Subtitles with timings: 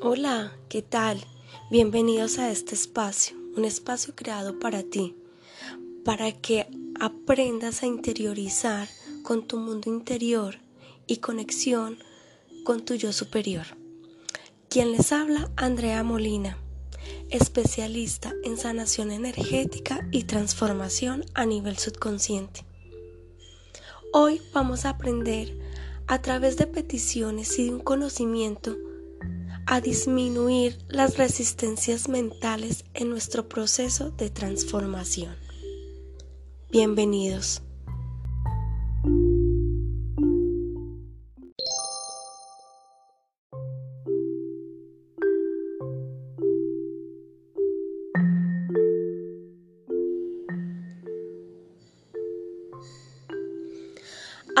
[0.00, 1.20] Hola, ¿qué tal?
[1.72, 5.16] Bienvenidos a este espacio, un espacio creado para ti,
[6.04, 6.68] para que
[7.00, 8.86] aprendas a interiorizar
[9.24, 10.60] con tu mundo interior
[11.08, 11.98] y conexión
[12.64, 13.66] con tu yo superior.
[14.68, 16.58] Quien les habla, Andrea Molina,
[17.30, 22.64] especialista en sanación energética y transformación a nivel subconsciente.
[24.12, 25.58] Hoy vamos a aprender
[26.06, 28.76] a través de peticiones y de un conocimiento
[29.70, 35.36] a disminuir las resistencias mentales en nuestro proceso de transformación.
[36.70, 37.60] Bienvenidos.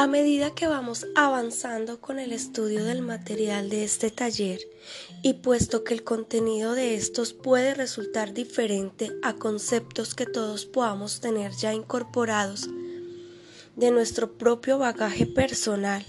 [0.00, 4.60] A medida que vamos avanzando con el estudio del material de este taller
[5.24, 11.18] y puesto que el contenido de estos puede resultar diferente a conceptos que todos podamos
[11.18, 12.70] tener ya incorporados
[13.74, 16.06] de nuestro propio bagaje personal,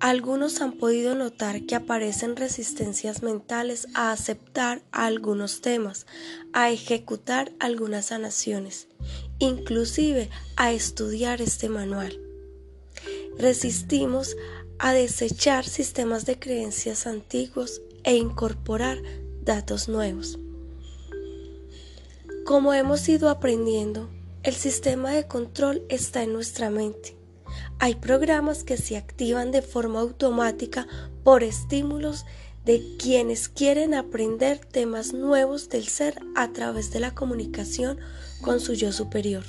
[0.00, 6.06] algunos han podido notar que aparecen resistencias mentales a aceptar algunos temas,
[6.52, 8.88] a ejecutar algunas sanaciones,
[9.38, 12.23] inclusive a estudiar este manual
[13.38, 14.36] resistimos
[14.78, 18.98] a desechar sistemas de creencias antiguos e incorporar
[19.42, 20.38] datos nuevos.
[22.44, 24.10] Como hemos ido aprendiendo,
[24.42, 27.16] el sistema de control está en nuestra mente.
[27.78, 30.86] Hay programas que se activan de forma automática
[31.22, 32.26] por estímulos
[32.64, 37.98] de quienes quieren aprender temas nuevos del ser a través de la comunicación
[38.42, 39.44] con su yo superior.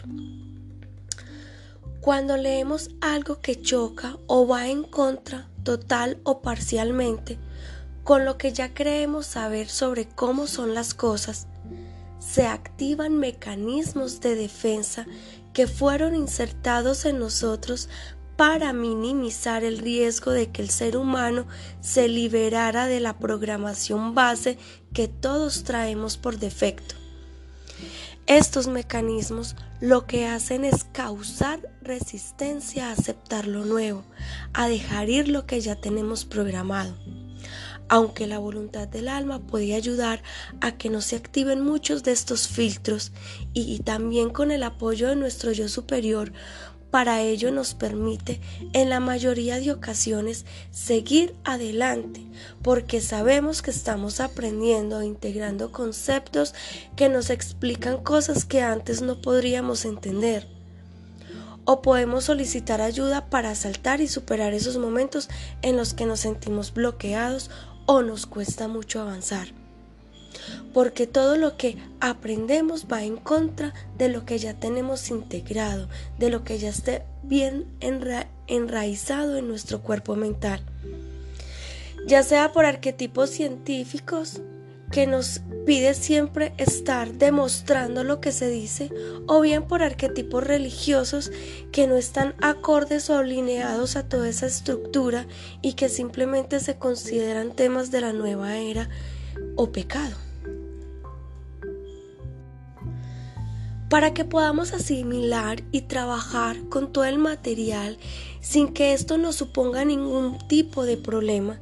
[2.06, 7.40] Cuando leemos algo que choca o va en contra, total o parcialmente,
[8.04, 11.48] con lo que ya creemos saber sobre cómo son las cosas,
[12.20, 15.08] se activan mecanismos de defensa
[15.52, 17.90] que fueron insertados en nosotros
[18.36, 21.48] para minimizar el riesgo de que el ser humano
[21.82, 24.60] se liberara de la programación base
[24.94, 27.05] que todos traemos por defecto.
[28.28, 34.04] Estos mecanismos lo que hacen es causar resistencia a aceptar lo nuevo,
[34.52, 36.96] a dejar ir lo que ya tenemos programado.
[37.88, 40.24] Aunque la voluntad del alma puede ayudar
[40.60, 43.12] a que no se activen muchos de estos filtros
[43.54, 46.34] y, también con el apoyo de nuestro yo superior
[46.96, 48.40] para ello nos permite
[48.72, 52.22] en la mayoría de ocasiones seguir adelante
[52.62, 56.54] porque sabemos que estamos aprendiendo e integrando conceptos
[56.96, 60.48] que nos explican cosas que antes no podríamos entender.
[61.66, 65.28] O podemos solicitar ayuda para saltar y superar esos momentos
[65.64, 67.52] en los que nos sentimos bloqueados
[67.88, 69.65] o nos cuesta mucho avanzar
[70.74, 76.30] porque todo lo que aprendemos va en contra de lo que ya tenemos integrado, de
[76.30, 77.66] lo que ya esté bien
[78.48, 80.62] enraizado en nuestro cuerpo mental.
[82.08, 84.42] Ya sea por arquetipos científicos,
[84.92, 88.92] que nos pide siempre estar demostrando lo que se dice,
[89.28, 91.32] o bien por arquetipos religiosos
[91.72, 95.26] que no están acordes o alineados a toda esa estructura
[95.62, 98.90] y que simplemente se consideran temas de la nueva era
[99.56, 100.16] o pecado.
[103.90, 107.98] Para que podamos asimilar y trabajar con todo el material
[108.42, 111.60] sin que esto nos suponga ningún tipo de problema,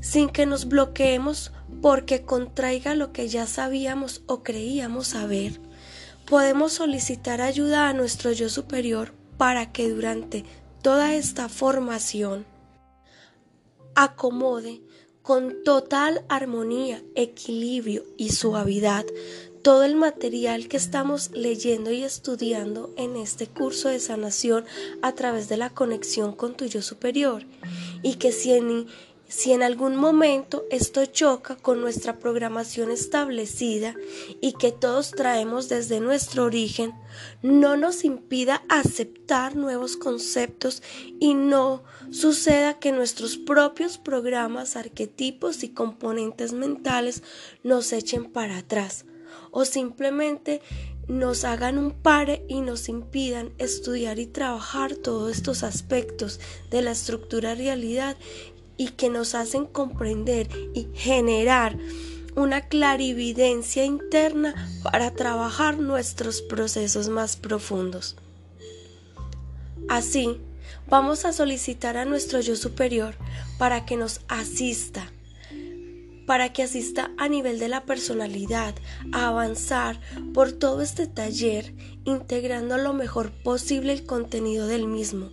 [0.00, 5.60] sin que nos bloqueemos porque contraiga lo que ya sabíamos o creíamos saber.
[6.28, 10.44] Podemos solicitar ayuda a nuestro yo superior para que durante
[10.82, 12.46] toda esta formación
[13.94, 14.80] acomode
[15.22, 19.04] con total armonía, equilibrio y suavidad
[19.62, 24.64] todo el material que estamos leyendo y estudiando en este curso de sanación
[25.02, 27.44] a través de la conexión con tu yo superior.
[28.02, 28.86] Y que si en,
[29.28, 33.94] si en algún momento esto choca con nuestra programación establecida
[34.40, 36.94] y que todos traemos desde nuestro origen,
[37.42, 40.82] no nos impida aceptar nuevos conceptos
[41.18, 47.22] y no suceda que nuestros propios programas, arquetipos y componentes mentales
[47.62, 49.04] nos echen para atras
[49.50, 50.60] o simplemente
[51.08, 56.40] nos hagan un pare y nos impidan estudiar y trabajar todos estos aspectos
[56.70, 58.16] de la estructura realidad
[58.76, 61.76] y que nos hacen comprender y generar
[62.36, 68.16] una clarividencia interna para trabajar nuestros procesos más profundos.
[69.88, 70.40] Así,
[70.88, 73.16] vamos a solicitar a nuestro yo superior
[73.58, 75.12] para que nos asista
[76.30, 78.76] para que asista a nivel de la personalidad
[79.10, 79.98] a avanzar
[80.32, 81.74] por todo este taller
[82.04, 85.30] integrando lo mejor posible el contenido del mismo.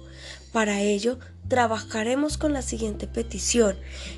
[0.52, 3.78] Para ello, trabajaremos con la siguiente petición,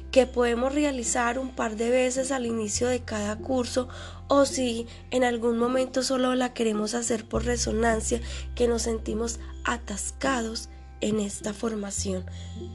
[0.10, 3.90] que podemos realizar un par de veces al inicio de cada curso
[4.30, 8.22] o si en algún momento solo la queremos hacer por resonancia,
[8.56, 10.70] que nos sentimos atascados
[11.02, 12.26] en esta formación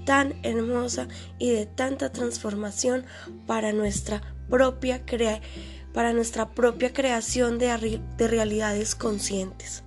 [0.04, 3.04] tan hermosa y de tanta transformación
[3.46, 5.02] para nuestra propia,
[5.92, 9.84] para nuestra propia creación de, de realidades conscientes.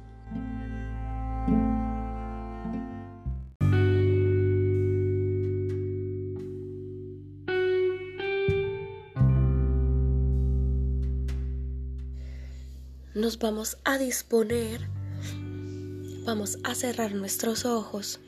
[13.18, 14.88] nos vamos a disponer,
[16.24, 18.20] vamos a cerrar nuestros ojos.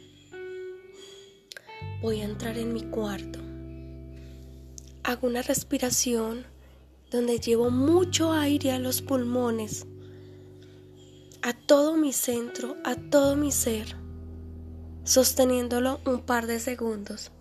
[2.02, 3.40] Voy a entrar en mi cuarto.
[5.04, 6.46] Hago una respiración
[7.12, 9.86] donde llevo mucho aire a los pulmones,
[11.42, 13.98] a todo mi centro, a todo mi ser,
[15.04, 17.32] sosteniéndolo un par de segundos.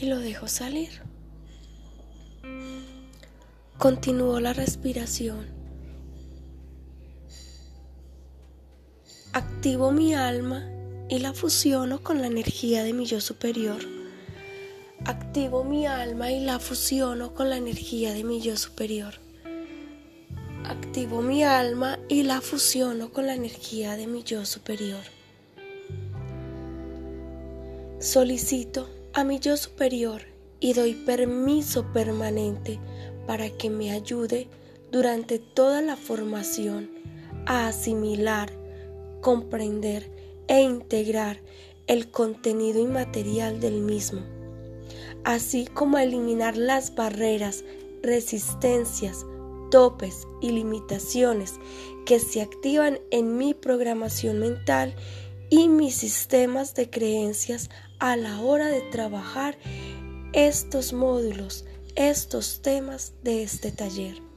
[0.00, 0.90] Y lo dejo salir.
[3.78, 5.46] Continúo la respiración.
[9.32, 10.68] Activo mi alma
[11.12, 13.82] y la fusiono con la energía de mi yo superior.
[15.04, 19.12] Activo mi alma y la fusiono con la energía de mi yo superior.
[20.64, 25.02] Activo mi alma y la fusiono con la energía de mi yo superior.
[27.98, 30.22] Solicito a mi yo superior
[30.60, 32.80] y doy permiso permanente
[33.26, 34.48] para que me ayude
[34.90, 36.88] durante toda la formación
[37.44, 38.50] a asimilar,
[39.20, 41.40] comprender e integrar
[41.86, 44.20] el contenido inmaterial del mismo,
[45.24, 47.64] así como eliminar las barreras,
[48.02, 49.24] resistencias,
[49.70, 51.54] topes y limitaciones
[52.06, 54.94] que se activan en mi programación mental
[55.50, 59.56] y mis sistemas de creencias a la hora de trabajar
[60.32, 61.64] estos módulos
[61.94, 64.31] estos temas de este taller.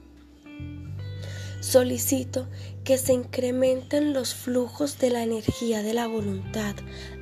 [1.60, 2.46] Solicito
[2.84, 6.76] que se incrementen los flujos de la energía de la voluntad,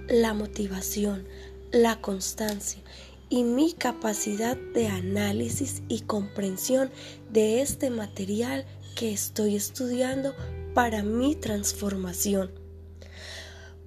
[0.08, 1.26] la motivación,
[1.72, 2.82] la constancia
[3.28, 6.90] y mi capacidad de análisis y comprensión
[7.30, 10.34] de este material que estoy estudiando
[10.74, 12.50] para mi transformación.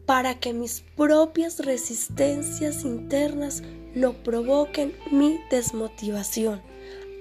[0.06, 3.62] Para que mis propias resistencias internas
[3.94, 6.62] no provoquen mi desmotivación,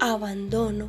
[0.00, 0.88] abandono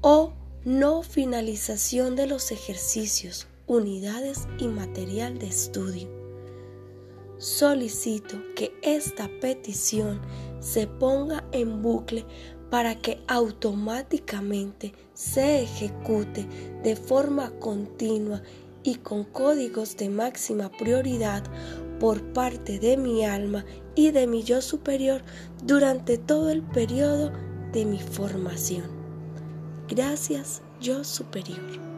[0.00, 0.32] o
[0.68, 6.10] no finalización de los ejercicios, unidades y material de estudio.
[7.38, 10.20] Solicito que esta petición
[10.60, 12.26] se ponga en bucle
[12.68, 16.46] para que automáticamente se ejecute
[16.82, 18.42] de forma continua
[18.82, 21.44] y con códigos de máxima prioridad
[21.98, 25.22] por parte de mi alma y de mi yo superior
[25.64, 27.32] durante todo el periodo
[27.72, 28.97] de mi formación.
[29.88, 31.97] Gracias, yo superior.